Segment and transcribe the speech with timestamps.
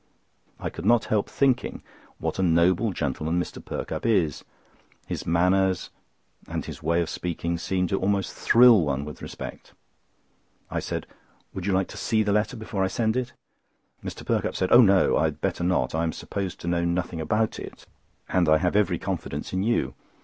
[0.59, 1.83] I could not help thinking
[2.17, 3.63] what a noble gentleman Mr.
[3.63, 4.43] Perkupp is.
[5.05, 5.91] His manners
[6.47, 9.73] and his way of speaking seem to almost thrill one with respect.
[10.71, 11.05] I said:
[11.53, 13.33] "Would you like to see the letter before I send it?"
[14.03, 14.25] Mr.
[14.25, 15.17] Perkupp said: "Oh no!
[15.17, 15.93] I had better not.
[15.93, 17.85] I am supposed to know nothing about it,
[18.27, 19.93] and I have every confidence in you.